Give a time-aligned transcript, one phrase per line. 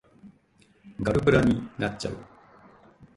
[1.03, 2.17] ガルプラになっちゃう